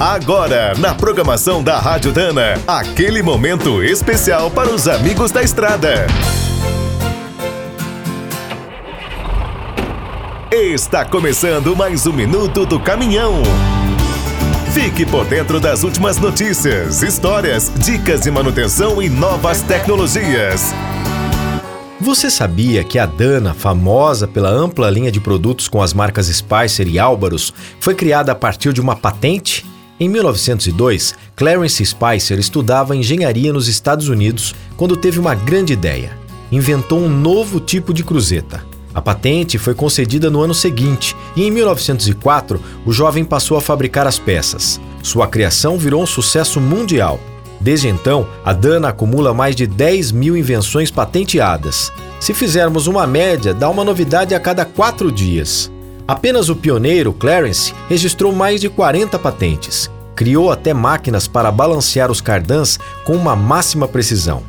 [0.00, 6.06] Agora, na programação da Rádio Dana, aquele momento especial para os amigos da estrada.
[10.52, 13.42] Está começando mais um minuto do caminhão.
[14.72, 20.72] Fique por dentro das últimas notícias, histórias, dicas de manutenção e novas tecnologias.
[22.00, 26.86] Você sabia que a Dana, famosa pela ampla linha de produtos com as marcas Spicer
[26.86, 29.66] e Álvaros, foi criada a partir de uma patente?
[30.00, 36.16] Em 1902, Clarence Spicer estudava engenharia nos Estados Unidos quando teve uma grande ideia.
[36.52, 38.64] Inventou um novo tipo de cruzeta.
[38.94, 44.06] A patente foi concedida no ano seguinte e, em 1904, o jovem passou a fabricar
[44.06, 44.80] as peças.
[45.02, 47.18] Sua criação virou um sucesso mundial.
[47.60, 51.92] Desde então, a Dana acumula mais de 10 mil invenções patenteadas.
[52.20, 55.70] Se fizermos uma média, dá uma novidade a cada quatro dias.
[56.08, 59.90] Apenas o pioneiro, Clarence, registrou mais de 40 patentes.
[60.16, 64.42] Criou até máquinas para balancear os cardãs com uma máxima precisão.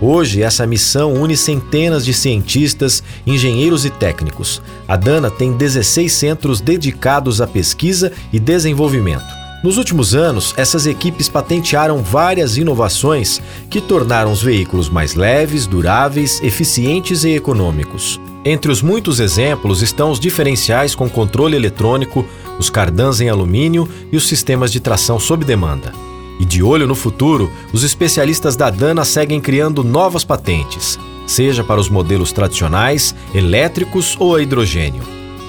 [0.00, 4.60] Hoje, essa missão une centenas de cientistas, engenheiros e técnicos.
[4.88, 9.38] A Dana tem 16 centros dedicados à pesquisa e desenvolvimento.
[9.62, 13.40] Nos últimos anos, essas equipes patentearam várias inovações
[13.70, 18.20] que tornaram os veículos mais leves, duráveis, eficientes e econômicos.
[18.48, 22.24] Entre os muitos exemplos estão os diferenciais com controle eletrônico,
[22.58, 25.92] os cardãs em alumínio e os sistemas de tração sob demanda.
[26.40, 31.78] E de olho no futuro, os especialistas da Dana seguem criando novas patentes, seja para
[31.78, 35.02] os modelos tradicionais, elétricos ou a hidrogênio.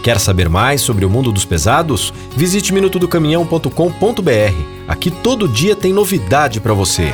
[0.03, 2.13] Quer saber mais sobre o mundo dos pesados?
[2.35, 4.63] Visite minutodocaminhão.com.br.
[4.89, 7.13] Aqui todo dia tem novidade para você.